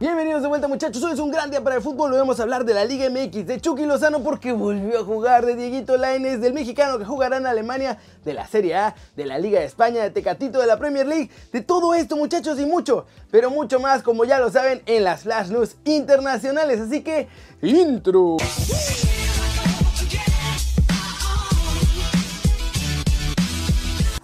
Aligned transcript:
Bienvenidos 0.00 0.40
de 0.40 0.48
vuelta 0.48 0.66
muchachos, 0.66 1.02
hoy 1.02 1.12
es 1.12 1.18
un 1.18 1.30
gran 1.30 1.50
día 1.50 1.62
para 1.62 1.76
el 1.76 1.82
fútbol, 1.82 2.12
vamos 2.12 2.40
a 2.40 2.44
hablar 2.44 2.64
de 2.64 2.72
la 2.72 2.86
Liga 2.86 3.10
MX, 3.10 3.46
de 3.46 3.60
Chucky 3.60 3.84
Lozano 3.84 4.22
porque 4.22 4.50
volvió 4.50 5.00
a 5.00 5.04
jugar, 5.04 5.44
de 5.44 5.54
Dieguito 5.54 5.98
Lainez, 5.98 6.40
del 6.40 6.54
mexicano 6.54 6.98
que 6.98 7.04
jugará 7.04 7.36
en 7.36 7.44
Alemania, 7.44 7.98
de 8.24 8.32
la 8.32 8.46
Serie 8.46 8.76
A, 8.76 8.94
de 9.14 9.26
la 9.26 9.38
Liga 9.38 9.60
de 9.60 9.66
España, 9.66 10.02
de 10.02 10.08
Tecatito, 10.08 10.58
de 10.58 10.66
la 10.66 10.78
Premier 10.78 11.06
League, 11.06 11.28
de 11.52 11.60
todo 11.60 11.92
esto 11.92 12.16
muchachos 12.16 12.58
y 12.58 12.64
mucho, 12.64 13.04
pero 13.30 13.50
mucho 13.50 13.78
más 13.78 14.02
como 14.02 14.24
ya 14.24 14.38
lo 14.38 14.50
saben 14.50 14.80
en 14.86 15.04
las 15.04 15.24
Flash 15.24 15.50
News 15.50 15.76
internacionales, 15.84 16.80
así 16.80 17.02
que 17.02 17.28
intro. 17.60 18.38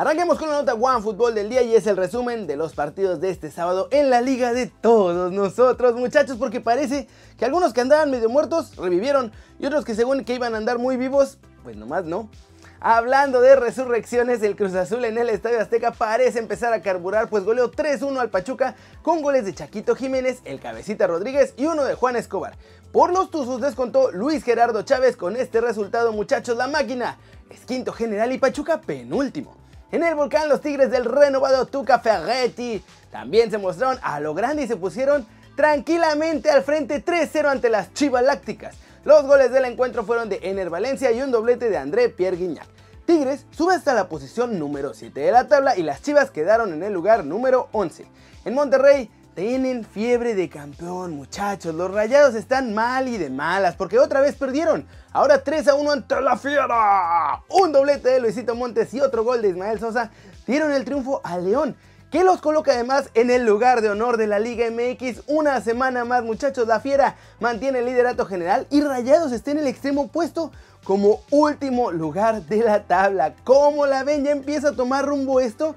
Arranquemos 0.06 0.38
con 0.38 0.48
la 0.48 0.58
nota 0.58 0.74
One 0.74 1.02
Fútbol 1.02 1.34
del 1.34 1.48
día 1.48 1.62
y 1.62 1.74
es 1.74 1.84
el 1.88 1.96
resumen 1.96 2.46
de 2.46 2.54
los 2.54 2.74
partidos 2.74 3.20
de 3.20 3.28
este 3.28 3.50
sábado 3.50 3.88
en 3.90 4.08
la 4.08 4.20
liga 4.20 4.52
de 4.52 4.68
todos 4.68 5.32
nosotros 5.32 5.96
muchachos 5.96 6.36
porque 6.36 6.60
parece 6.60 7.08
que 7.36 7.44
algunos 7.44 7.72
que 7.72 7.80
andaban 7.80 8.12
medio 8.12 8.28
muertos 8.28 8.76
revivieron 8.76 9.32
y 9.58 9.66
otros 9.66 9.84
que 9.84 9.96
según 9.96 10.24
que 10.24 10.34
iban 10.34 10.54
a 10.54 10.58
andar 10.58 10.78
muy 10.78 10.96
vivos, 10.96 11.38
pues 11.64 11.76
nomás 11.76 12.04
no. 12.04 12.30
Hablando 12.78 13.40
de 13.40 13.56
resurrecciones, 13.56 14.44
el 14.44 14.54
Cruz 14.54 14.76
Azul 14.76 15.04
en 15.04 15.18
el 15.18 15.28
Estadio 15.28 15.60
Azteca 15.60 15.90
parece 15.90 16.38
empezar 16.38 16.72
a 16.72 16.82
carburar, 16.82 17.28
pues 17.28 17.42
goleó 17.42 17.72
3-1 17.72 18.20
al 18.20 18.30
Pachuca 18.30 18.76
con 19.02 19.22
goles 19.22 19.44
de 19.44 19.54
Chaquito 19.54 19.96
Jiménez, 19.96 20.38
el 20.44 20.60
Cabecita 20.60 21.08
Rodríguez 21.08 21.52
y 21.56 21.66
uno 21.66 21.82
de 21.82 21.94
Juan 21.94 22.14
Escobar. 22.14 22.56
Por 22.92 23.12
los 23.12 23.32
Tuzos 23.32 23.60
descontó 23.60 24.12
Luis 24.12 24.44
Gerardo 24.44 24.82
Chávez 24.82 25.16
con 25.16 25.34
este 25.34 25.60
resultado, 25.60 26.12
muchachos, 26.12 26.56
la 26.56 26.68
máquina 26.68 27.18
es 27.50 27.64
quinto 27.64 27.92
general 27.92 28.30
y 28.30 28.38
Pachuca 28.38 28.80
penúltimo. 28.80 29.65
En 29.92 30.02
el 30.02 30.16
volcán 30.16 30.48
los 30.48 30.60
Tigres 30.60 30.90
del 30.90 31.04
renovado 31.04 31.66
Tuca 31.66 32.00
Ferretti 32.00 32.82
también 33.12 33.52
se 33.52 33.58
mostraron 33.58 33.98
a 34.02 34.18
lo 34.18 34.34
grande 34.34 34.64
y 34.64 34.66
se 34.66 34.76
pusieron 34.76 35.24
tranquilamente 35.54 36.50
al 36.50 36.64
frente 36.64 37.04
3-0 37.04 37.46
ante 37.46 37.70
las 37.70 37.94
Chivas 37.94 38.24
Lácticas. 38.24 38.74
Los 39.04 39.22
goles 39.24 39.52
del 39.52 39.64
encuentro 39.64 40.04
fueron 40.04 40.28
de 40.28 40.40
Ener 40.42 40.70
Valencia 40.70 41.12
y 41.12 41.22
un 41.22 41.30
doblete 41.30 41.70
de 41.70 41.76
André 41.76 42.08
Pierre 42.08 42.36
Guignac. 42.36 42.66
Tigres 43.06 43.46
sube 43.52 43.76
hasta 43.76 43.94
la 43.94 44.08
posición 44.08 44.58
número 44.58 44.92
7 44.92 45.20
de 45.20 45.30
la 45.30 45.46
tabla 45.46 45.76
y 45.76 45.84
las 45.84 46.02
Chivas 46.02 46.32
quedaron 46.32 46.72
en 46.72 46.82
el 46.82 46.92
lugar 46.92 47.24
número 47.24 47.68
11. 47.70 48.06
En 48.44 48.54
Monterrey 48.54 49.08
tienen 49.36 49.84
fiebre 49.84 50.34
de 50.34 50.48
campeón, 50.48 51.14
muchachos. 51.14 51.74
Los 51.74 51.92
rayados 51.92 52.34
están 52.34 52.74
mal 52.74 53.06
y 53.06 53.18
de 53.18 53.28
malas 53.28 53.76
porque 53.76 53.98
otra 53.98 54.22
vez 54.22 54.34
perdieron. 54.34 54.86
Ahora 55.12 55.44
3 55.44 55.68
a 55.68 55.74
1 55.74 55.90
ante 55.90 56.20
la 56.22 56.38
fiera. 56.38 57.42
Un 57.50 57.70
doblete 57.70 58.08
de 58.08 58.20
Luisito 58.20 58.54
Montes 58.54 58.94
y 58.94 59.00
otro 59.02 59.24
gol 59.24 59.42
de 59.42 59.50
Ismael 59.50 59.78
Sosa 59.78 60.10
dieron 60.46 60.72
el 60.72 60.86
triunfo 60.86 61.20
a 61.22 61.36
León. 61.36 61.76
Que 62.10 62.24
los 62.24 62.40
coloca 62.40 62.72
además 62.72 63.10
en 63.12 63.30
el 63.30 63.44
lugar 63.44 63.82
de 63.82 63.90
honor 63.90 64.16
de 64.16 64.26
la 64.26 64.38
Liga 64.38 64.70
MX. 64.70 65.24
Una 65.26 65.60
semana 65.60 66.06
más, 66.06 66.24
muchachos. 66.24 66.66
La 66.66 66.80
fiera 66.80 67.16
mantiene 67.38 67.80
el 67.80 67.84
liderato 67.84 68.24
general 68.24 68.66
y 68.70 68.80
Rayados 68.80 69.32
está 69.32 69.50
en 69.50 69.58
el 69.58 69.66
extremo 69.66 70.02
opuesto 70.02 70.50
como 70.82 71.20
último 71.30 71.92
lugar 71.92 72.40
de 72.46 72.62
la 72.62 72.84
tabla. 72.84 73.34
¿Cómo 73.44 73.84
la 73.84 74.02
ven? 74.02 74.24
Ya 74.24 74.30
empieza 74.30 74.70
a 74.70 74.76
tomar 74.76 75.04
rumbo 75.04 75.40
esto. 75.40 75.76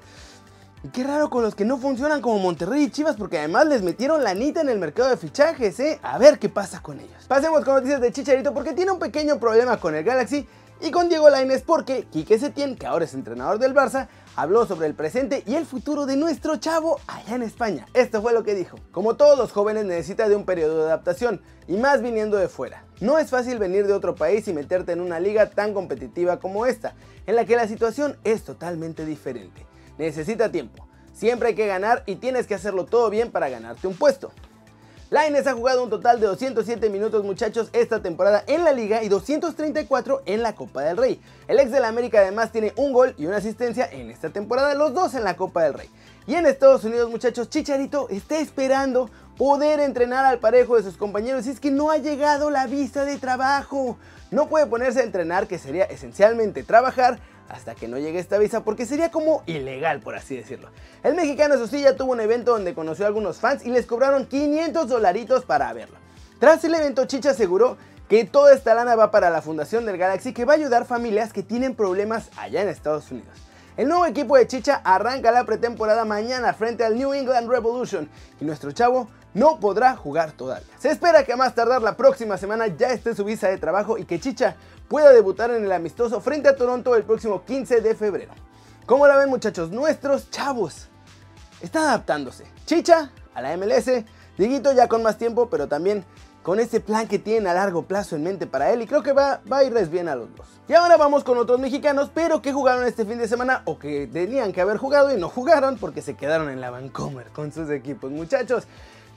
Y 0.82 0.88
qué 0.88 1.04
raro 1.04 1.28
con 1.28 1.42
los 1.42 1.54
que 1.54 1.66
no 1.66 1.76
funcionan 1.76 2.22
como 2.22 2.38
Monterrey 2.38 2.84
y 2.84 2.90
Chivas 2.90 3.16
porque 3.16 3.36
además 3.36 3.66
les 3.66 3.82
metieron 3.82 4.24
la 4.24 4.30
anita 4.30 4.62
en 4.62 4.70
el 4.70 4.78
mercado 4.78 5.10
de 5.10 5.18
fichajes, 5.18 5.78
¿eh? 5.78 6.00
A 6.02 6.16
ver 6.16 6.38
qué 6.38 6.48
pasa 6.48 6.80
con 6.80 6.98
ellos. 6.98 7.26
Pasemos 7.28 7.66
con 7.66 7.74
noticias 7.74 8.00
de 8.00 8.10
Chicharito 8.10 8.54
porque 8.54 8.72
tiene 8.72 8.90
un 8.90 8.98
pequeño 8.98 9.38
problema 9.38 9.76
con 9.76 9.94
el 9.94 10.04
Galaxy 10.04 10.48
y 10.80 10.90
con 10.90 11.10
Diego 11.10 11.28
Lainez 11.28 11.64
porque 11.66 12.06
Quique 12.10 12.38
Setién, 12.38 12.76
que 12.76 12.86
ahora 12.86 13.04
es 13.04 13.12
entrenador 13.12 13.58
del 13.58 13.74
Barça, 13.74 14.08
habló 14.36 14.64
sobre 14.64 14.86
el 14.86 14.94
presente 14.94 15.42
y 15.46 15.56
el 15.56 15.66
futuro 15.66 16.06
de 16.06 16.16
nuestro 16.16 16.56
chavo 16.56 16.98
allá 17.06 17.34
en 17.34 17.42
España. 17.42 17.84
Esto 17.92 18.22
fue 18.22 18.32
lo 18.32 18.42
que 18.42 18.54
dijo. 18.54 18.78
Como 18.90 19.16
todos 19.16 19.36
los 19.36 19.52
jóvenes 19.52 19.84
necesita 19.84 20.30
de 20.30 20.36
un 20.36 20.46
periodo 20.46 20.78
de 20.78 20.84
adaptación 20.84 21.42
y 21.68 21.76
más 21.76 22.00
viniendo 22.00 22.38
de 22.38 22.48
fuera. 22.48 22.86
No 23.00 23.18
es 23.18 23.28
fácil 23.28 23.58
venir 23.58 23.86
de 23.86 23.92
otro 23.92 24.14
país 24.14 24.48
y 24.48 24.54
meterte 24.54 24.92
en 24.92 25.02
una 25.02 25.20
liga 25.20 25.50
tan 25.50 25.74
competitiva 25.74 26.40
como 26.40 26.64
esta, 26.64 26.94
en 27.26 27.36
la 27.36 27.44
que 27.44 27.56
la 27.56 27.68
situación 27.68 28.16
es 28.24 28.44
totalmente 28.44 29.04
diferente 29.04 29.69
necesita 30.00 30.50
tiempo. 30.50 30.86
Siempre 31.12 31.48
hay 31.48 31.54
que 31.54 31.66
ganar 31.66 32.02
y 32.06 32.16
tienes 32.16 32.46
que 32.46 32.54
hacerlo 32.54 32.86
todo 32.86 33.10
bien 33.10 33.30
para 33.30 33.48
ganarte 33.48 33.86
un 33.86 33.94
puesto. 33.94 34.32
Laines 35.10 35.48
ha 35.48 35.54
jugado 35.54 35.82
un 35.82 35.90
total 35.90 36.20
de 36.20 36.26
207 36.26 36.88
minutos 36.88 37.24
muchachos 37.24 37.68
esta 37.72 38.00
temporada 38.00 38.44
en 38.46 38.62
la 38.62 38.72
liga 38.72 39.02
y 39.02 39.08
234 39.08 40.22
en 40.24 40.42
la 40.42 40.54
Copa 40.54 40.82
del 40.82 40.96
Rey. 40.96 41.20
El 41.48 41.58
ex 41.58 41.72
del 41.72 41.84
América 41.84 42.20
además 42.20 42.52
tiene 42.52 42.72
un 42.76 42.92
gol 42.92 43.14
y 43.18 43.26
una 43.26 43.38
asistencia 43.38 43.88
en 43.90 44.08
esta 44.08 44.30
temporada, 44.30 44.74
los 44.74 44.94
dos 44.94 45.14
en 45.14 45.24
la 45.24 45.36
Copa 45.36 45.64
del 45.64 45.74
Rey. 45.74 45.90
Y 46.28 46.36
en 46.36 46.46
Estados 46.46 46.84
Unidos 46.84 47.10
muchachos, 47.10 47.50
Chicharito 47.50 48.08
está 48.08 48.38
esperando 48.38 49.10
poder 49.36 49.80
entrenar 49.80 50.24
al 50.24 50.38
parejo 50.38 50.76
de 50.76 50.84
sus 50.84 50.96
compañeros 50.96 51.46
y 51.46 51.50
es 51.50 51.60
que 51.60 51.72
no 51.72 51.90
ha 51.90 51.98
llegado 51.98 52.50
la 52.50 52.68
visa 52.68 53.04
de 53.04 53.18
trabajo. 53.18 53.98
No 54.30 54.48
puede 54.48 54.66
ponerse 54.66 55.00
a 55.00 55.04
entrenar 55.04 55.48
que 55.48 55.58
sería 55.58 55.84
esencialmente 55.86 56.62
trabajar 56.62 57.18
hasta 57.50 57.74
que 57.74 57.88
no 57.88 57.98
llegue 57.98 58.18
esta 58.18 58.38
visa 58.38 58.64
porque 58.64 58.86
sería 58.86 59.10
como 59.10 59.42
ilegal 59.46 60.00
por 60.00 60.14
así 60.14 60.36
decirlo. 60.36 60.70
El 61.02 61.14
mexicano 61.14 61.54
eso 61.54 61.66
sí 61.66 61.82
ya 61.82 61.96
tuvo 61.96 62.12
un 62.12 62.20
evento 62.20 62.52
donde 62.52 62.74
conoció 62.74 63.04
a 63.04 63.08
algunos 63.08 63.38
fans 63.38 63.64
y 63.64 63.70
les 63.70 63.86
cobraron 63.86 64.26
500 64.26 64.88
dolaritos 64.88 65.44
para 65.44 65.72
verlo. 65.72 65.96
Tras 66.38 66.64
el 66.64 66.74
evento 66.74 67.04
Chicha 67.04 67.30
aseguró 67.30 67.76
que 68.08 68.24
toda 68.24 68.54
esta 68.54 68.74
lana 68.74 68.96
va 68.96 69.10
para 69.10 69.30
la 69.30 69.42
fundación 69.42 69.84
del 69.86 69.98
Galaxy 69.98 70.32
que 70.32 70.44
va 70.44 70.54
a 70.54 70.56
ayudar 70.56 70.84
familias 70.84 71.32
que 71.32 71.42
tienen 71.42 71.74
problemas 71.74 72.30
allá 72.36 72.62
en 72.62 72.68
Estados 72.68 73.10
Unidos. 73.10 73.36
El 73.76 73.88
nuevo 73.88 74.04
equipo 74.04 74.36
de 74.36 74.46
Chicha 74.46 74.80
arranca 74.84 75.30
la 75.30 75.44
pretemporada 75.44 76.04
mañana 76.04 76.52
frente 76.52 76.84
al 76.84 76.96
New 76.96 77.14
England 77.14 77.48
Revolution 77.48 78.08
y 78.40 78.44
nuestro 78.44 78.72
chavo 78.72 79.08
no 79.34 79.60
podrá 79.60 79.96
jugar 79.96 80.32
todavía. 80.32 80.66
Se 80.78 80.90
espera 80.90 81.24
que 81.24 81.32
a 81.32 81.36
más 81.36 81.54
tardar 81.54 81.82
la 81.82 81.96
próxima 81.96 82.36
semana 82.36 82.66
ya 82.66 82.88
esté 82.88 83.14
su 83.14 83.24
visa 83.24 83.48
de 83.48 83.58
trabajo 83.58 83.98
y 83.98 84.04
que 84.04 84.20
Chicha 84.20 84.56
pueda 84.88 85.12
debutar 85.12 85.50
en 85.50 85.64
el 85.64 85.72
amistoso 85.72 86.20
frente 86.20 86.48
a 86.48 86.56
Toronto 86.56 86.96
el 86.96 87.04
próximo 87.04 87.44
15 87.44 87.80
de 87.80 87.94
febrero. 87.94 88.32
¿Cómo 88.86 89.06
la 89.06 89.16
ven 89.16 89.28
muchachos? 89.28 89.70
Nuestros 89.70 90.30
chavos 90.30 90.88
están 91.60 91.84
adaptándose. 91.84 92.44
Chicha 92.66 93.10
a 93.34 93.42
la 93.42 93.56
MLS, 93.56 94.04
Dieguito 94.36 94.72
ya 94.72 94.88
con 94.88 95.02
más 95.02 95.18
tiempo, 95.18 95.48
pero 95.50 95.68
también 95.68 96.04
con 96.42 96.58
ese 96.58 96.80
plan 96.80 97.06
que 97.06 97.18
tienen 97.18 97.46
a 97.46 97.54
largo 97.54 97.82
plazo 97.82 98.16
en 98.16 98.22
mente 98.22 98.46
para 98.46 98.72
él 98.72 98.82
y 98.82 98.86
creo 98.86 99.02
que 99.02 99.12
va, 99.12 99.42
va 99.50 99.58
a 99.58 99.64
irles 99.64 99.90
bien 99.90 100.08
a 100.08 100.14
los 100.14 100.34
dos. 100.34 100.46
Y 100.68 100.72
ahora 100.72 100.96
vamos 100.96 101.24
con 101.24 101.36
otros 101.36 101.60
mexicanos, 101.60 102.10
pero 102.14 102.40
que 102.40 102.52
jugaron 102.52 102.86
este 102.86 103.04
fin 103.04 103.18
de 103.18 103.28
semana 103.28 103.62
o 103.66 103.78
que 103.78 104.06
tenían 104.06 104.52
que 104.52 104.60
haber 104.60 104.78
jugado 104.78 105.14
y 105.14 105.20
no 105.20 105.28
jugaron 105.28 105.76
porque 105.76 106.00
se 106.00 106.14
quedaron 106.14 106.48
en 106.48 106.60
la 106.60 106.70
Vancomer 106.70 107.26
con 107.28 107.52
sus 107.52 107.68
equipos. 107.70 108.10
Muchachos, 108.10 108.64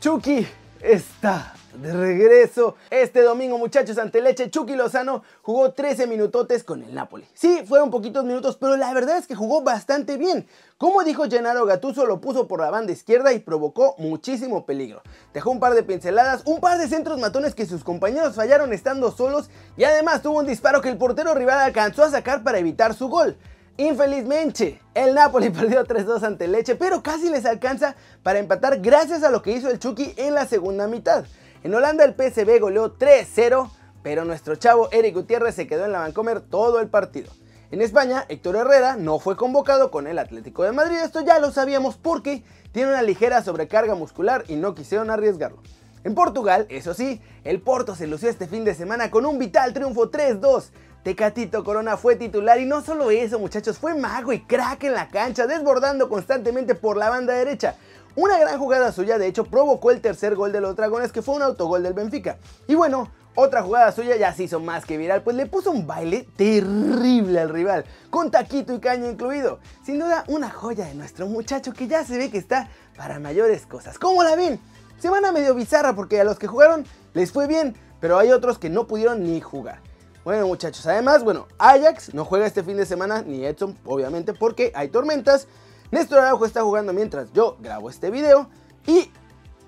Chucky 0.04 0.46
está 0.82 1.54
de 1.76 1.94
regreso. 1.94 2.76
Este 2.90 3.22
domingo, 3.22 3.58
muchachos, 3.58 3.98
ante 3.98 4.20
Leche, 4.20 4.50
Chucky 4.52 4.76
Lozano 4.76 5.24
jugó 5.42 5.72
13 5.72 6.08
minutotes 6.08 6.66
con 6.66 6.84
el 6.84 6.94
Napoli. 6.94 7.26
Sí, 7.34 7.64
fueron 7.66 7.90
poquitos 7.90 8.26
minutos, 8.26 8.58
pero 8.60 8.76
la 8.76 8.94
verdad 8.94 9.16
es 9.16 9.28
que 9.28 9.34
jugó 9.34 9.62
bastante 9.62 10.18
bien. 10.18 10.46
Como 10.78 11.06
dijo 11.06 11.24
Gennaro 11.30 11.66
Gattuso, 11.66 12.06
lo 12.06 12.20
puso 12.20 12.50
por 12.50 12.60
la 12.60 12.70
banda 12.70 12.92
izquierda 12.92 13.32
y 13.32 13.40
provocó 13.40 13.96
muchísimo 13.98 14.66
peligro. 14.66 15.02
Dejó 15.34 15.52
un 15.52 15.62
par 15.62 15.74
de 15.74 15.84
pinceladas, 15.84 16.42
un 16.44 16.60
par 16.60 16.80
de 16.80 16.90
centros 16.90 17.18
matones 17.18 17.56
que 17.56 17.66
sus 17.66 17.86
compañeros 17.86 18.36
fallaron 18.36 18.74
estando 18.74 19.10
solos 19.10 19.50
y 19.78 19.86
además 19.86 20.22
tuvo 20.22 20.40
un 20.40 20.48
disparo 20.48 20.82
que 20.82 20.90
el 20.90 20.98
portero 20.98 21.34
rival 21.34 21.60
alcanzó 21.60 22.04
a 22.04 22.12
sacar 22.12 22.44
para 22.44 22.60
evitar 22.60 22.94
su 22.94 23.08
gol. 23.08 23.38
Infelizmente, 23.78 24.80
el 24.94 25.16
Napoli 25.16 25.50
perdió 25.52 25.84
3-2 25.84 26.24
ante 26.24 26.48
Leche, 26.48 26.76
pero 26.76 27.02
casi 27.02 27.30
les 27.30 27.46
alcanza 27.46 27.96
para 28.22 28.40
empatar 28.40 28.80
gracias 28.82 29.24
a 29.24 29.32
lo 29.32 29.42
que 29.42 29.52
hizo 29.52 29.70
el 29.70 29.80
Chucky 29.80 30.14
en 30.18 30.36
la 30.36 30.46
segunda 30.46 30.88
mitad. 30.88 31.26
En 31.64 31.74
Holanda 31.74 32.04
el 32.04 32.14
PSV 32.14 32.60
goleó 32.60 32.98
3-0, 32.98 33.70
pero 34.04 34.26
nuestro 34.26 34.56
chavo 34.56 34.90
Eric 34.92 35.16
Gutiérrez 35.16 35.56
se 35.56 35.68
quedó 35.68 35.86
en 35.86 35.92
la 35.92 36.00
Vancomer 36.00 36.42
todo 36.42 36.80
el 36.80 36.90
partido. 36.90 37.32
En 37.72 37.82
España, 37.82 38.26
Héctor 38.30 38.58
Herrera 38.58 38.98
no 38.98 39.18
fue 39.18 39.36
convocado 39.36 39.90
con 39.90 40.06
el 40.06 40.20
Atlético 40.20 40.62
de 40.64 40.74
Madrid, 40.74 40.98
esto 40.98 41.22
ya 41.22 41.40
lo 41.40 41.50
sabíamos 41.50 41.98
porque 41.98 42.44
tiene 42.72 42.90
una 42.90 43.02
ligera 43.02 43.42
sobrecarga 43.42 43.96
muscular 43.96 44.44
y 44.48 44.58
no 44.58 44.76
quisieron 44.76 45.10
arriesgarlo. 45.10 45.64
En 46.04 46.14
Portugal, 46.14 46.68
eso 46.70 46.94
sí, 46.94 47.22
el 47.44 47.62
Porto 47.62 47.96
se 47.96 48.06
lució 48.06 48.30
este 48.30 48.46
fin 48.46 48.66
de 48.66 48.76
semana 48.76 49.10
con 49.10 49.26
un 49.26 49.40
vital 49.40 49.74
triunfo 49.74 50.12
3-2 50.12 50.66
Tecatito 51.04 51.66
Corona 51.66 51.98
fue 51.98 52.16
titular 52.16 52.62
y 52.62 52.66
no 52.66 52.82
solo 52.82 53.12
eso 53.12 53.38
muchachos, 53.38 53.78
fue 53.78 53.94
mago 53.94 54.32
y 54.32 54.40
crack 54.40 54.86
en 54.86 54.94
la 54.94 55.10
cancha, 55.10 55.48
desbordando 55.48 56.08
constantemente 56.08 56.76
por 56.76 56.96
la 56.96 57.10
banda 57.10 57.34
derecha. 57.34 57.76
Una 58.16 58.40
gran 58.40 58.58
jugada 58.58 58.94
suya 58.94 59.18
de 59.18 59.28
hecho 59.28 59.44
provocó 59.44 59.92
el 59.92 60.00
tercer 60.00 60.36
gol 60.36 60.54
de 60.54 60.62
los 60.62 60.78
dragones 60.78 61.12
que 61.12 61.22
fue 61.22 61.36
un 61.36 61.42
autogol 61.42 61.84
del 61.84 61.94
Benfica. 61.94 62.38
Y 62.68 62.76
bueno, 62.76 63.12
otra 63.36 63.64
jugada 63.64 63.92
suya 63.92 64.16
ya 64.16 64.34
se 64.34 64.44
hizo 64.44 64.62
más 64.62 64.86
que 64.86 64.96
viral, 64.96 65.24
pues 65.24 65.36
le 65.36 65.46
puso 65.46 65.72
un 65.72 65.86
baile 65.86 66.26
terrible 66.38 67.42
al 67.42 67.50
rival, 67.50 67.84
con 68.10 68.32
taquito 68.32 68.74
y 68.74 68.80
caño 68.80 69.10
incluido. 69.10 69.60
Sin 69.86 70.00
duda, 70.00 70.24
una 70.28 70.50
joya 70.50 70.86
de 70.86 70.96
nuestro 70.96 71.28
muchacho 71.28 71.74
que 71.74 71.88
ya 71.88 72.06
se 72.06 72.18
ve 72.18 72.32
que 72.32 72.38
está 72.38 72.70
para 72.96 73.20
mayores 73.20 73.66
cosas. 73.66 74.00
¿Cómo 74.00 74.24
la 74.24 74.38
ven? 74.38 74.58
Se 75.00 75.10
van 75.10 75.26
a 75.26 75.34
medio 75.34 75.54
bizarra 75.54 75.96
porque 75.96 76.22
a 76.22 76.24
los 76.24 76.40
que 76.40 76.48
jugaron 76.48 76.86
les 77.14 77.34
fue 77.34 77.48
bien, 77.48 77.76
pero 78.00 78.20
hay 78.20 78.32
otros 78.32 78.58
que 78.58 78.70
no 78.70 78.88
pudieron 78.88 79.22
ni 79.24 79.42
jugar. 79.42 79.82
Bueno 80.24 80.48
muchachos, 80.48 80.86
además, 80.86 81.22
bueno, 81.24 81.48
Ajax 81.58 82.14
no 82.14 82.24
juega 82.24 82.46
este 82.46 82.64
fin 82.64 82.78
de 82.78 82.86
semana, 82.86 83.24
ni 83.24 83.46
Edson, 83.46 83.78
obviamente, 83.84 84.34
porque 84.34 84.72
hay 84.74 84.88
tormentas. 84.88 85.48
Néstor 85.92 86.20
Araujo 86.20 86.46
está 86.46 86.64
jugando 86.64 86.94
mientras 86.94 87.34
yo 87.34 87.58
grabo 87.60 87.90
este 87.90 88.10
video. 88.10 88.50
Y 88.88 89.12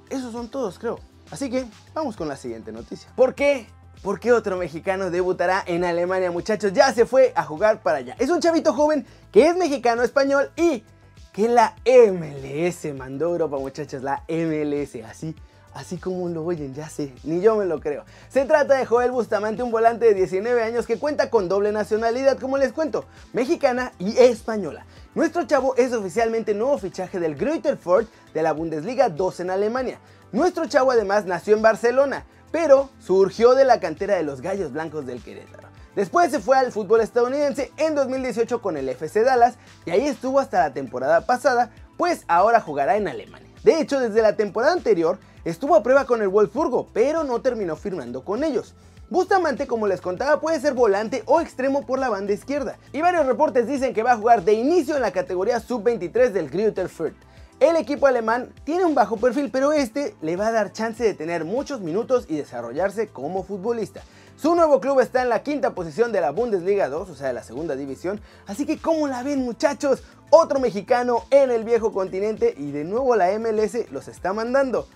esos 0.09 0.31
son 0.31 0.49
todos, 0.49 0.79
creo. 0.79 0.97
Así 1.29 1.49
que 1.49 1.65
vamos 1.93 2.15
con 2.15 2.29
la 2.29 2.37
siguiente 2.37 2.71
noticia. 2.71 3.11
¿Por 3.17 3.35
qué? 3.35 3.67
¿Por 4.01 4.21
qué 4.21 4.31
otro 4.31 4.55
mexicano 4.55 5.09
debutará 5.09 5.61
en 5.65 5.83
Alemania, 5.83 6.31
muchachos? 6.31 6.71
Ya 6.71 6.93
se 6.93 7.05
fue 7.05 7.33
a 7.35 7.43
jugar 7.43 7.81
para 7.83 7.97
allá. 7.97 8.15
Es 8.17 8.29
un 8.29 8.39
chavito 8.39 8.71
joven 8.71 9.05
que 9.31 9.47
es 9.47 9.57
mexicano 9.57 10.03
español 10.03 10.51
y 10.55 10.85
que 11.33 11.49
la 11.49 11.75
MLS 11.85 12.95
mandó 12.95 13.27
a 13.27 13.31
Europa, 13.31 13.57
muchachos. 13.57 14.03
La 14.03 14.23
MLS, 14.29 15.03
así 15.03 15.35
Así 15.75 15.97
como 15.97 16.29
lo 16.29 16.45
oyen, 16.45 16.73
ya 16.73 16.87
sé, 16.87 17.13
ni 17.25 17.41
yo 17.41 17.57
me 17.57 17.65
lo 17.65 17.81
creo. 17.81 18.05
Se 18.29 18.45
trata 18.45 18.75
de 18.75 18.85
Joel 18.85 19.11
Bustamante, 19.11 19.61
un 19.61 19.71
volante 19.71 20.05
de 20.05 20.13
19 20.13 20.63
años 20.63 20.87
que 20.87 20.97
cuenta 20.97 21.29
con 21.29 21.49
doble 21.49 21.73
nacionalidad, 21.73 22.39
como 22.39 22.57
les 22.57 22.71
cuento, 22.71 23.03
mexicana 23.33 23.91
y 23.99 24.17
española. 24.17 24.85
Nuestro 25.15 25.43
chavo 25.45 25.75
es 25.75 25.91
oficialmente 25.91 26.53
nuevo 26.53 26.77
fichaje 26.77 27.19
del 27.19 27.35
Greuther 27.35 27.75
Ford 27.75 28.05
de 28.33 28.41
la 28.41 28.53
Bundesliga 28.53 29.09
2 29.09 29.41
en 29.41 29.49
Alemania. 29.49 29.99
Nuestro 30.31 30.65
chavo 30.65 30.91
además 30.91 31.25
nació 31.25 31.57
en 31.57 31.61
Barcelona, 31.61 32.23
pero 32.53 32.89
surgió 33.01 33.53
de 33.53 33.65
la 33.65 33.81
cantera 33.81 34.15
de 34.15 34.23
los 34.23 34.39
Gallos 34.39 34.71
Blancos 34.71 35.05
del 35.05 35.21
Querétaro. 35.21 35.67
Después 35.93 36.31
se 36.31 36.39
fue 36.39 36.57
al 36.57 36.71
fútbol 36.71 37.01
estadounidense 37.01 37.73
en 37.75 37.95
2018 37.95 38.61
con 38.61 38.77
el 38.77 38.87
FC 38.87 39.23
Dallas 39.23 39.55
y 39.85 39.91
ahí 39.91 40.07
estuvo 40.07 40.39
hasta 40.39 40.59
la 40.59 40.73
temporada 40.73 41.25
pasada, 41.25 41.69
pues 41.97 42.23
ahora 42.29 42.61
jugará 42.61 42.95
en 42.95 43.09
Alemania. 43.09 43.49
De 43.65 43.81
hecho, 43.81 43.99
desde 43.99 44.21
la 44.21 44.37
temporada 44.37 44.71
anterior 44.71 45.17
estuvo 45.45 45.75
a 45.75 45.83
prueba 45.83 46.05
con 46.05 46.21
el 46.21 46.27
Wolfsburgo, 46.27 46.89
pero 46.91 47.23
no 47.23 47.41
terminó 47.41 47.75
firmando 47.75 48.25
con 48.25 48.43
ellos. 48.43 48.73
Bustamante, 49.09 49.67
como 49.67 49.85
les 49.85 50.01
contaba, 50.01 50.41
puede 50.41 50.59
ser 50.59 50.73
volante 50.73 51.21
o 51.27 51.39
extremo 51.39 51.85
por 51.85 51.99
la 51.99 52.09
banda 52.09 52.33
izquierda. 52.33 52.79
Y 52.91 53.01
varios 53.01 53.27
reportes 53.27 53.67
dicen 53.67 53.93
que 53.93 54.01
va 54.01 54.13
a 54.13 54.17
jugar 54.17 54.43
de 54.43 54.53
inicio 54.53 54.95
en 54.95 55.03
la 55.03 55.11
categoría 55.11 55.59
sub-23 55.59 56.31
del 56.31 56.49
Greuther 56.49 56.89
Fürth. 56.89 57.15
El 57.59 57.77
equipo 57.77 58.07
alemán 58.07 58.51
tiene 58.65 58.83
un 58.83 58.95
bajo 58.95 59.15
perfil, 59.15 59.49
pero 59.51 59.71
este 59.71 60.15
le 60.21 60.35
va 60.35 60.47
a 60.47 60.51
dar 60.51 60.73
chance 60.73 61.03
de 61.03 61.13
tener 61.13 61.45
muchos 61.45 61.79
minutos 61.79 62.25
y 62.27 62.35
desarrollarse 62.35 63.07
como 63.07 63.43
futbolista. 63.43 64.01
Su 64.37 64.55
nuevo 64.55 64.81
club 64.81 64.99
está 64.99 65.21
en 65.21 65.29
la 65.29 65.43
quinta 65.43 65.73
posición 65.73 66.11
de 66.11 66.19
la 66.19 66.31
Bundesliga 66.31 66.89
2, 66.89 67.09
o 67.09 67.15
sea, 67.15 67.27
de 67.27 67.33
la 67.33 67.43
segunda 67.43 67.77
división. 67.77 68.19
Así 68.47 68.65
que, 68.65 68.77
¿cómo 68.77 69.07
la 69.07 69.23
ven, 69.23 69.45
muchachos? 69.45 70.03
Otro 70.31 70.59
mexicano 70.59 71.23
en 71.29 71.51
el 71.51 71.63
viejo 71.63 71.93
continente 71.93 72.53
y 72.57 72.71
de 72.71 72.83
nuevo 72.83 73.15
la 73.15 73.31
MLS 73.39 73.89
los 73.91 74.09
está 74.09 74.33
mandando. 74.33 74.87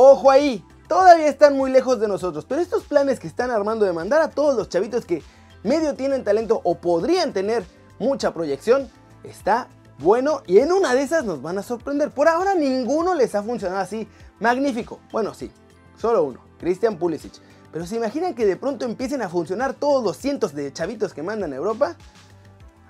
Ojo 0.00 0.30
ahí, 0.30 0.64
todavía 0.86 1.26
están 1.26 1.56
muy 1.56 1.72
lejos 1.72 1.98
de 1.98 2.06
nosotros, 2.06 2.44
pero 2.48 2.60
estos 2.60 2.84
planes 2.84 3.18
que 3.18 3.26
están 3.26 3.50
armando 3.50 3.84
de 3.84 3.92
mandar 3.92 4.22
a 4.22 4.30
todos 4.30 4.54
los 4.54 4.68
chavitos 4.68 5.04
que 5.04 5.24
medio 5.64 5.96
tienen 5.96 6.22
talento 6.22 6.60
o 6.62 6.76
podrían 6.76 7.32
tener 7.32 7.64
mucha 7.98 8.32
proyección, 8.32 8.88
está 9.24 9.66
bueno 9.98 10.44
y 10.46 10.58
en 10.58 10.70
una 10.70 10.94
de 10.94 11.02
esas 11.02 11.24
nos 11.24 11.42
van 11.42 11.58
a 11.58 11.64
sorprender. 11.64 12.12
Por 12.12 12.28
ahora 12.28 12.54
ninguno 12.54 13.12
les 13.12 13.34
ha 13.34 13.42
funcionado 13.42 13.80
así. 13.80 14.06
Magnífico. 14.38 15.00
Bueno, 15.10 15.34
sí, 15.34 15.50
solo 15.96 16.22
uno, 16.22 16.38
Christian 16.60 16.96
Pulisic. 16.96 17.32
Pero 17.72 17.84
se 17.84 17.96
imaginan 17.96 18.36
que 18.36 18.46
de 18.46 18.54
pronto 18.54 18.84
empiecen 18.84 19.20
a 19.22 19.28
funcionar 19.28 19.74
todos 19.74 20.04
los 20.04 20.16
cientos 20.16 20.54
de 20.54 20.72
chavitos 20.72 21.12
que 21.12 21.24
mandan 21.24 21.52
a 21.54 21.56
Europa? 21.56 21.96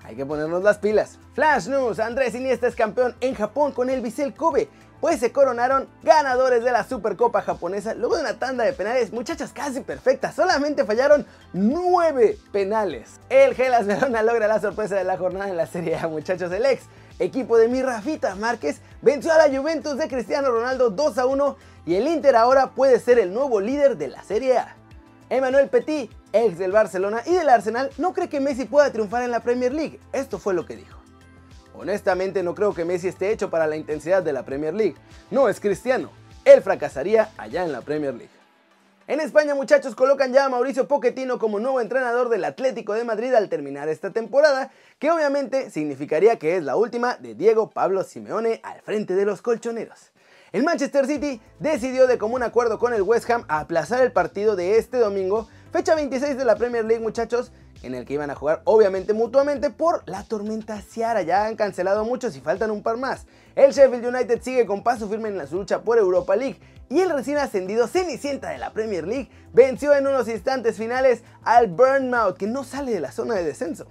Hay 0.03 0.15
que 0.15 0.27
ponernos 0.27 0.61
las 0.61 0.77
pilas. 0.77 1.17
Flash 1.33 1.69
News, 1.69 1.99
Andrés 1.99 2.35
Iniesta 2.35 2.67
es 2.67 2.75
campeón 2.75 3.15
en 3.19 3.33
Japón 3.33 3.71
con 3.71 3.89
el 3.89 4.01
Vissel 4.01 4.35
Kobe. 4.35 4.69
Pues 5.01 5.21
se 5.21 5.31
coronaron 5.31 5.87
ganadores 6.03 6.61
de 6.63 6.73
la 6.73 6.83
Supercopa 6.83 7.41
japonesa 7.41 7.93
luego 7.93 8.17
de 8.17 8.21
una 8.21 8.37
tanda 8.37 8.65
de 8.65 8.73
penales, 8.73 9.13
muchachas 9.13 9.53
casi 9.53 9.79
perfectas, 9.79 10.35
solamente 10.35 10.83
fallaron 10.83 11.25
9 11.53 12.37
penales. 12.51 13.19
El 13.29 13.55
Gelas 13.55 13.87
Verona 13.87 14.23
logra 14.23 14.47
la 14.47 14.59
sorpresa 14.59 14.95
de 14.95 15.05
la 15.05 15.17
jornada 15.17 15.49
en 15.49 15.55
la 15.55 15.67
Serie 15.67 15.97
A, 15.97 16.09
muchachos. 16.09 16.51
El 16.51 16.65
ex 16.65 16.83
equipo 17.17 17.57
de 17.57 17.69
mi 17.69 17.81
Rafita 17.81 18.35
Márquez 18.35 18.81
venció 19.01 19.31
a 19.31 19.37
la 19.37 19.57
Juventus 19.57 19.97
de 19.97 20.09
Cristiano 20.09 20.51
Ronaldo 20.51 20.89
2 20.89 21.17
a 21.17 21.25
1 21.25 21.57
y 21.85 21.95
el 21.95 22.07
Inter 22.07 22.35
ahora 22.35 22.71
puede 22.71 22.99
ser 22.99 23.19
el 23.19 23.33
nuevo 23.33 23.61
líder 23.61 23.95
de 23.95 24.09
la 24.09 24.21
Serie 24.23 24.57
A. 24.57 24.75
Emmanuel 25.29 25.69
Petit, 25.69 26.11
ex 26.33 26.57
del 26.57 26.73
Barcelona 26.73 27.21
y 27.25 27.35
del 27.35 27.47
Arsenal, 27.47 27.89
no 27.97 28.13
cree 28.13 28.27
que 28.27 28.39
Messi 28.41 28.65
pueda 28.65 28.91
triunfar 28.91 29.23
en 29.23 29.31
la 29.31 29.39
Premier 29.39 29.71
League. 29.71 29.99
Esto 30.11 30.39
fue 30.39 30.53
lo 30.53 30.65
que 30.65 30.75
dijo. 30.75 30.98
Honestamente 31.79 32.43
no 32.43 32.55
creo 32.55 32.73
que 32.73 32.83
Messi 32.83 33.07
esté 33.07 33.31
hecho 33.31 33.49
para 33.49 33.65
la 33.65 33.77
intensidad 33.77 34.21
de 34.21 34.33
la 34.33 34.43
Premier 34.43 34.73
League. 34.73 34.95
No 35.31 35.47
es 35.47 35.61
cristiano. 35.61 36.11
Él 36.43 36.61
fracasaría 36.61 37.29
allá 37.37 37.63
en 37.63 37.71
la 37.71 37.79
Premier 37.79 38.13
League. 38.13 38.29
En 39.07 39.21
España, 39.21 39.55
muchachos, 39.55 39.95
colocan 39.95 40.33
ya 40.33 40.43
a 40.43 40.49
Mauricio 40.49 40.89
Pochettino 40.89 41.39
como 41.39 41.57
nuevo 41.57 41.79
entrenador 41.79 42.27
del 42.27 42.43
Atlético 42.43 42.93
de 42.93 43.05
Madrid 43.05 43.33
al 43.33 43.47
terminar 43.47 43.87
esta 43.87 44.11
temporada, 44.11 44.71
que 44.99 45.09
obviamente 45.09 45.71
significaría 45.71 46.37
que 46.37 46.57
es 46.57 46.63
la 46.63 46.75
última 46.75 47.15
de 47.15 47.33
Diego 47.33 47.69
Pablo 47.69 48.03
Simeone 48.03 48.59
al 48.61 48.81
frente 48.81 49.15
de 49.15 49.25
los 49.25 49.41
colchoneros. 49.41 50.11
El 50.51 50.63
Manchester 50.63 51.07
City 51.07 51.41
decidió 51.59 52.07
de 52.07 52.17
común 52.17 52.43
acuerdo 52.43 52.77
con 52.77 52.93
el 52.93 53.03
West 53.03 53.29
Ham 53.29 53.45
aplazar 53.47 54.01
el 54.01 54.11
partido 54.11 54.57
de 54.57 54.77
este 54.77 54.97
domingo, 54.97 55.47
fecha 55.71 55.95
26 55.95 56.37
de 56.37 56.45
la 56.45 56.55
Premier 56.55 56.83
League, 56.83 57.01
muchachos, 57.03 57.51
en 57.83 57.95
el 57.95 58.05
que 58.05 58.13
iban 58.13 58.29
a 58.29 58.35
jugar 58.35 58.61
obviamente 58.65 59.13
mutuamente 59.13 59.69
por 59.69 60.03
la 60.07 60.23
tormenta 60.23 60.81
Ciara. 60.81 61.21
Ya 61.21 61.45
han 61.45 61.55
cancelado 61.55 62.03
muchos 62.03 62.35
y 62.35 62.41
faltan 62.41 62.71
un 62.71 62.83
par 62.83 62.97
más. 62.97 63.25
El 63.55 63.71
Sheffield 63.71 64.05
United 64.05 64.41
sigue 64.41 64.65
con 64.65 64.83
paso 64.83 65.07
firme 65.07 65.29
en 65.29 65.37
la 65.37 65.45
lucha 65.45 65.81
por 65.81 65.97
Europa 65.97 66.35
League 66.35 66.59
y 66.89 66.99
el 66.99 67.09
recién 67.11 67.37
ascendido 67.37 67.87
Cenicienta 67.87 68.49
de 68.49 68.57
la 68.57 68.73
Premier 68.73 69.07
League 69.07 69.29
venció 69.53 69.93
en 69.93 70.07
unos 70.07 70.27
instantes 70.27 70.77
finales 70.77 71.23
al 71.43 71.67
Burnmouth 71.67 72.35
que 72.35 72.47
no 72.47 72.63
sale 72.63 72.91
de 72.91 72.99
la 72.99 73.11
zona 73.11 73.35
de 73.35 73.43
descenso. 73.43 73.85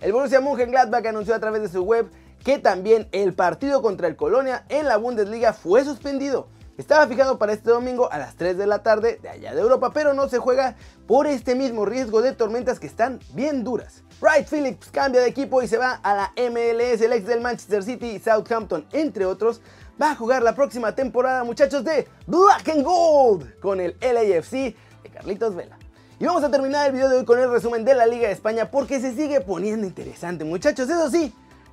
El 0.00 0.12
Borussia 0.12 0.40
Mönchengladbach 0.40 1.06
anunció 1.06 1.34
a 1.34 1.40
través 1.40 1.62
de 1.62 1.68
su 1.68 1.82
web 1.82 2.10
que 2.44 2.58
también 2.58 3.08
el 3.12 3.32
partido 3.34 3.80
contra 3.80 4.08
el 4.08 4.16
Colonia 4.16 4.64
en 4.68 4.86
la 4.86 4.98
Bundesliga 4.98 5.52
fue 5.52 5.84
suspendido. 5.84 6.48
Estaba 6.76 7.06
fijado 7.06 7.38
para 7.38 7.52
este 7.52 7.70
domingo 7.70 8.10
a 8.10 8.18
las 8.18 8.34
3 8.34 8.58
de 8.58 8.66
la 8.66 8.82
tarde 8.82 9.20
de 9.22 9.28
allá 9.28 9.54
de 9.54 9.60
Europa, 9.60 9.92
pero 9.94 10.12
no 10.12 10.28
se 10.28 10.38
juega 10.38 10.74
por 11.06 11.28
este 11.28 11.54
mismo 11.54 11.84
riesgo 11.84 12.20
de 12.20 12.32
tormentas 12.32 12.80
que 12.80 12.88
están 12.88 13.20
bien 13.32 13.62
duras. 13.62 14.02
Wright 14.20 14.48
Phillips 14.48 14.90
cambia 14.90 15.20
de 15.20 15.28
equipo 15.28 15.62
y 15.62 15.68
se 15.68 15.78
va 15.78 16.00
a 16.02 16.14
la 16.14 16.32
MLS, 16.36 17.00
el 17.00 17.12
ex 17.12 17.26
del 17.26 17.40
Manchester 17.40 17.84
City 17.84 18.06
y 18.06 18.18
Southampton, 18.18 18.86
entre 18.90 19.24
otros, 19.24 19.60
va 20.02 20.10
a 20.10 20.16
jugar 20.16 20.42
la 20.42 20.56
próxima 20.56 20.96
temporada, 20.96 21.44
muchachos, 21.44 21.84
de 21.84 22.08
Black 22.26 22.68
and 22.68 22.82
Gold 22.82 23.60
con 23.60 23.80
el 23.80 23.96
LAFC 24.00 24.74
de 25.02 25.10
Carlitos 25.12 25.54
Vela. 25.54 25.78
Y 26.18 26.26
vamos 26.26 26.42
a 26.42 26.50
terminar 26.50 26.86
el 26.86 26.92
video 26.92 27.08
de 27.08 27.18
hoy 27.18 27.24
con 27.24 27.38
el 27.38 27.50
resumen 27.52 27.84
de 27.84 27.94
la 27.94 28.06
Liga 28.06 28.26
de 28.26 28.34
España 28.34 28.72
porque 28.72 29.00
se 29.00 29.14
sigue 29.14 29.40
poniendo 29.40 29.86
interesante, 29.86 30.44
muchachos. 30.44 30.88
Eso 30.88 31.08
sí, 31.08 31.32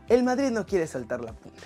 el 0.10 0.24
Madrid 0.24 0.52
no 0.52 0.66
quiere 0.68 0.86
saltar 0.86 1.22
la 1.22 1.34
punta. 1.34 1.64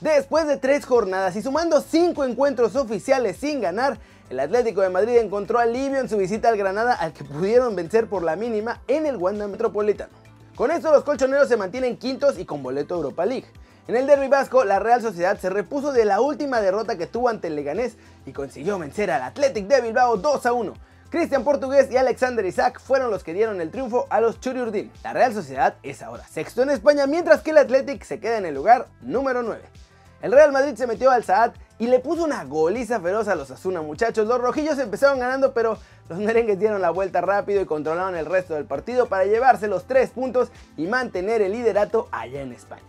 Después 0.00 0.46
de 0.46 0.58
tres 0.58 0.86
jornadas 0.86 1.34
y 1.34 1.42
sumando 1.42 1.80
cinco 1.80 2.24
encuentros 2.24 2.76
oficiales 2.76 3.36
sin 3.36 3.60
ganar, 3.60 3.98
el 4.30 4.38
Atlético 4.38 4.80
de 4.80 4.90
Madrid 4.90 5.16
encontró 5.16 5.58
alivio 5.58 5.98
en 5.98 6.08
su 6.08 6.16
visita 6.16 6.50
al 6.50 6.56
Granada 6.56 6.94
al 6.94 7.12
que 7.12 7.24
pudieron 7.24 7.74
vencer 7.74 8.06
por 8.06 8.22
la 8.22 8.36
mínima 8.36 8.80
en 8.86 9.06
el 9.06 9.16
Wanda 9.16 9.48
Metropolitano. 9.48 10.12
Con 10.54 10.70
esto 10.70 10.92
los 10.92 11.02
colchoneros 11.02 11.48
se 11.48 11.56
mantienen 11.56 11.96
quintos 11.96 12.38
y 12.38 12.44
con 12.44 12.62
boleto 12.62 12.94
Europa 12.94 13.26
League. 13.26 13.48
En 13.88 13.96
el 13.96 14.06
derby 14.06 14.28
vasco, 14.28 14.62
la 14.62 14.78
Real 14.78 15.02
Sociedad 15.02 15.36
se 15.36 15.50
repuso 15.50 15.90
de 15.90 16.04
la 16.04 16.20
última 16.20 16.60
derrota 16.60 16.96
que 16.96 17.08
tuvo 17.08 17.28
ante 17.28 17.48
el 17.48 17.56
Leganés 17.56 17.96
y 18.24 18.32
consiguió 18.32 18.78
vencer 18.78 19.10
al 19.10 19.22
Athletic 19.22 19.66
de 19.66 19.80
Bilbao 19.80 20.16
2 20.16 20.46
a 20.46 20.52
1. 20.52 20.74
Cristian 21.10 21.42
Portugués 21.42 21.90
y 21.90 21.96
Alexander 21.96 22.46
Isaac 22.46 22.80
fueron 22.80 23.10
los 23.10 23.24
que 23.24 23.34
dieron 23.34 23.60
el 23.60 23.72
triunfo 23.72 24.06
a 24.10 24.20
los 24.20 24.38
Churiurdin. 24.38 24.92
La 25.02 25.12
Real 25.12 25.34
Sociedad 25.34 25.74
es 25.82 26.02
ahora 26.02 26.24
sexto 26.28 26.62
en 26.62 26.70
España, 26.70 27.08
mientras 27.08 27.40
que 27.40 27.50
el 27.50 27.58
Athletic 27.58 28.04
se 28.04 28.20
queda 28.20 28.36
en 28.36 28.46
el 28.46 28.54
lugar 28.54 28.86
número 29.00 29.42
9. 29.42 29.60
El 30.20 30.32
Real 30.32 30.50
Madrid 30.50 30.74
se 30.74 30.88
metió 30.88 31.10
al 31.10 31.22
Saad 31.22 31.52
y 31.78 31.86
le 31.86 32.00
puso 32.00 32.24
una 32.24 32.44
goliza 32.44 33.00
feroz 33.00 33.28
a 33.28 33.36
los 33.36 33.52
Asuna 33.52 33.82
muchachos. 33.82 34.26
Los 34.26 34.40
rojillos 34.40 34.78
empezaron 34.78 35.20
ganando, 35.20 35.54
pero 35.54 35.78
los 36.08 36.18
merengues 36.18 36.58
dieron 36.58 36.82
la 36.82 36.90
vuelta 36.90 37.20
rápido 37.20 37.60
y 37.60 37.66
controlaron 37.66 38.16
el 38.16 38.26
resto 38.26 38.54
del 38.54 38.64
partido 38.64 39.06
para 39.06 39.26
llevarse 39.26 39.68
los 39.68 39.84
3 39.84 40.10
puntos 40.10 40.50
y 40.76 40.88
mantener 40.88 41.40
el 41.40 41.52
liderato 41.52 42.08
allá 42.10 42.40
en 42.40 42.52
España. 42.52 42.82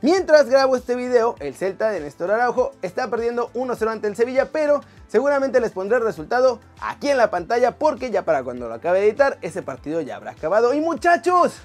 Mientras 0.00 0.48
grabo 0.48 0.76
este 0.76 0.94
video, 0.94 1.34
el 1.40 1.54
Celta 1.54 1.90
de 1.90 2.00
Néstor 2.00 2.30
Araujo 2.30 2.72
está 2.80 3.08
perdiendo 3.08 3.50
1-0 3.52 3.90
ante 3.90 4.06
el 4.08 4.16
Sevilla, 4.16 4.48
pero 4.50 4.80
seguramente 5.08 5.60
les 5.60 5.72
pondré 5.72 5.98
el 5.98 6.04
resultado 6.04 6.60
aquí 6.80 7.10
en 7.10 7.18
la 7.18 7.30
pantalla 7.30 7.76
porque 7.76 8.10
ya 8.10 8.22
para 8.22 8.42
cuando 8.42 8.66
lo 8.66 8.74
acabe 8.74 9.00
de 9.00 9.08
editar, 9.08 9.36
ese 9.42 9.60
partido 9.60 10.00
ya 10.00 10.16
habrá 10.16 10.30
acabado. 10.30 10.72
Y 10.72 10.80
muchachos, 10.80 11.60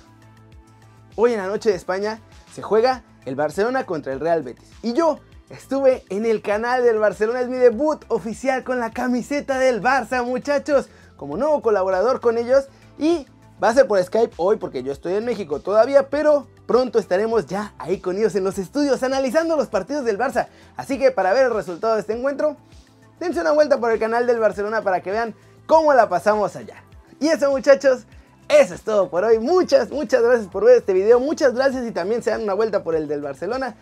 hoy 1.15 1.31
en 1.31 1.39
la 1.39 1.47
noche 1.47 1.69
de 1.69 1.77
España 1.77 2.19
se 2.53 2.61
juega 2.61 3.03
el 3.25 3.35
Barcelona 3.35 3.85
contra 3.85 4.13
el 4.13 4.19
Real 4.19 4.43
Betis. 4.43 4.69
Y 4.81 4.93
yo 4.93 5.19
estuve 5.49 6.03
en 6.09 6.25
el 6.25 6.41
canal 6.41 6.83
del 6.83 6.99
Barcelona, 6.99 7.41
es 7.41 7.49
mi 7.49 7.57
debut 7.57 8.03
oficial 8.07 8.63
con 8.63 8.79
la 8.79 8.91
camiseta 8.91 9.59
del 9.59 9.81
Barça, 9.81 10.23
muchachos, 10.23 10.87
como 11.17 11.37
nuevo 11.37 11.61
colaborador 11.61 12.21
con 12.21 12.37
ellos. 12.37 12.65
Y 12.97 13.27
va 13.61 13.69
a 13.69 13.73
ser 13.73 13.87
por 13.87 14.01
Skype 14.03 14.33
hoy 14.37 14.57
porque 14.57 14.83
yo 14.83 14.91
estoy 14.91 15.13
en 15.15 15.25
México 15.25 15.59
todavía, 15.59 16.09
pero 16.09 16.47
pronto 16.65 16.99
estaremos 16.99 17.45
ya 17.45 17.73
ahí 17.77 17.99
con 17.99 18.17
ellos 18.17 18.35
en 18.35 18.43
los 18.43 18.57
estudios 18.57 19.03
analizando 19.03 19.55
los 19.55 19.67
partidos 19.67 20.05
del 20.05 20.17
Barça. 20.17 20.47
Así 20.77 20.97
que 20.97 21.11
para 21.11 21.33
ver 21.33 21.45
el 21.45 21.53
resultado 21.53 21.95
de 21.95 22.01
este 22.01 22.13
encuentro, 22.13 22.57
dense 23.19 23.41
una 23.41 23.51
vuelta 23.51 23.79
por 23.79 23.91
el 23.91 23.99
canal 23.99 24.27
del 24.27 24.39
Barcelona 24.39 24.81
para 24.81 25.01
que 25.01 25.11
vean 25.11 25.35
cómo 25.65 25.93
la 25.93 26.09
pasamos 26.09 26.55
allá. 26.55 26.83
Y 27.19 27.27
eso 27.27 27.49
muchachos, 27.49 28.05
eso 28.47 28.73
es 28.73 28.81
todo 28.81 29.09
por 29.09 29.23
hoy. 29.23 29.39
Muchas, 29.39 29.89
muchas 29.89 30.21
gracias 30.21 30.47
por 30.47 30.65
ver 30.65 30.77
este 30.77 30.93
video. 30.93 31.19
Muchas 31.19 31.53
gracias 31.53 31.85
y 31.85 31.91
también 31.91 32.21
se 32.21 32.31
dan 32.31 32.43
una 32.43 32.53
vuelta 32.53 32.83
por 32.83 32.95
el 32.95 33.07
del 33.07 33.21
Barcelona. 33.21 33.75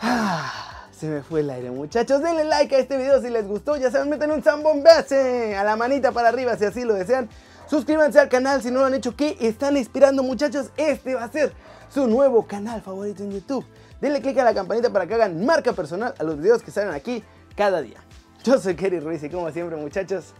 Ah, 0.00 0.88
se 0.90 1.06
me 1.06 1.22
fue 1.22 1.40
el 1.40 1.50
aire, 1.50 1.70
muchachos. 1.70 2.22
Denle 2.22 2.44
like 2.44 2.74
a 2.74 2.78
este 2.78 2.96
video 2.96 3.20
si 3.20 3.30
les 3.30 3.46
gustó. 3.46 3.76
Ya 3.76 3.90
saben, 3.90 4.08
meten 4.08 4.30
un 4.30 4.42
zambombace 4.42 5.56
a 5.56 5.64
la 5.64 5.76
manita 5.76 6.12
para 6.12 6.28
arriba 6.28 6.56
si 6.56 6.64
así 6.64 6.84
lo 6.84 6.94
desean. 6.94 7.28
Suscríbanse 7.66 8.20
al 8.20 8.28
canal 8.28 8.62
si 8.62 8.70
no 8.70 8.80
lo 8.80 8.86
han 8.86 8.94
hecho. 8.94 9.16
¿Qué 9.16 9.36
están 9.40 9.76
esperando, 9.76 10.22
muchachos? 10.22 10.70
Este 10.76 11.14
va 11.14 11.24
a 11.24 11.32
ser 11.32 11.52
su 11.92 12.06
nuevo 12.06 12.46
canal 12.46 12.82
favorito 12.82 13.22
en 13.22 13.32
YouTube. 13.32 13.64
Denle 14.00 14.20
click 14.20 14.38
a 14.38 14.44
la 14.44 14.54
campanita 14.54 14.90
para 14.90 15.06
que 15.06 15.14
hagan 15.14 15.44
marca 15.44 15.72
personal 15.72 16.14
a 16.18 16.24
los 16.24 16.38
videos 16.38 16.62
que 16.62 16.70
salen 16.70 16.92
aquí 16.92 17.22
cada 17.56 17.80
día. 17.80 17.98
Yo 18.44 18.58
soy 18.58 18.74
Kerry 18.74 19.00
Ruiz 19.00 19.22
y 19.22 19.30
como 19.30 19.50
siempre, 19.50 19.76
muchachos, 19.76 20.34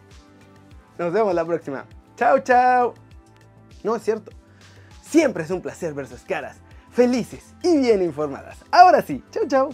nos 0.98 1.12
vemos 1.12 1.34
la 1.34 1.44
próxima. 1.44 1.86
Chao, 2.16 2.40
chao. 2.40 3.03
No 3.84 3.94
es 3.94 4.02
cierto. 4.02 4.32
Siempre 5.02 5.44
es 5.44 5.50
un 5.50 5.60
placer 5.60 5.94
ver 5.94 6.08
sus 6.08 6.22
caras, 6.22 6.56
felices 6.90 7.54
y 7.62 7.78
bien 7.78 8.02
informadas. 8.02 8.56
Ahora 8.72 9.02
sí, 9.02 9.22
chao, 9.30 9.46
chao. 9.46 9.70